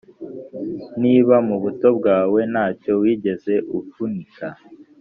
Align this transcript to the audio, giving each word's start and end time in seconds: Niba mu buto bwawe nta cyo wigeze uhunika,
Niba 1.01 1.35
mu 1.47 1.55
buto 1.63 1.87
bwawe 1.97 2.39
nta 2.51 2.65
cyo 2.81 2.93
wigeze 3.01 3.53
uhunika, 3.77 4.47